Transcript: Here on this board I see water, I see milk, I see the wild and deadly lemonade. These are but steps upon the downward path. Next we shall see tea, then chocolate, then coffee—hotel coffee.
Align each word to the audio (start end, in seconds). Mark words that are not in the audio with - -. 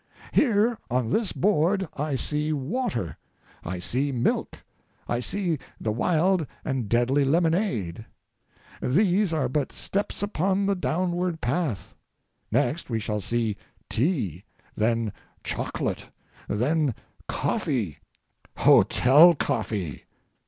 Here 0.31 0.79
on 0.89 1.11
this 1.11 1.31
board 1.31 1.87
I 1.95 2.15
see 2.15 2.51
water, 2.51 3.17
I 3.63 3.77
see 3.77 4.11
milk, 4.11 4.57
I 5.07 5.19
see 5.19 5.59
the 5.79 5.91
wild 5.91 6.47
and 6.65 6.89
deadly 6.89 7.23
lemonade. 7.23 8.07
These 8.81 9.31
are 9.31 9.47
but 9.47 9.71
steps 9.71 10.23
upon 10.23 10.65
the 10.65 10.73
downward 10.73 11.39
path. 11.39 11.93
Next 12.51 12.89
we 12.89 12.99
shall 12.99 13.21
see 13.21 13.57
tea, 13.91 14.43
then 14.75 15.13
chocolate, 15.43 16.09
then 16.49 16.95
coffee—hotel 17.27 19.35
coffee. 19.35 20.05